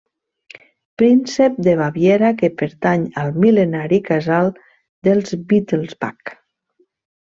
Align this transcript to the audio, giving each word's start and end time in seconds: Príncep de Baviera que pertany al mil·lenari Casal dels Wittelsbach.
Príncep 1.01 1.59
de 1.67 1.75
Baviera 1.81 2.33
que 2.41 2.51
pertany 2.63 3.05
al 3.27 3.31
mil·lenari 3.45 4.03
Casal 4.11 4.53
dels 5.11 5.41
Wittelsbach. 5.45 6.39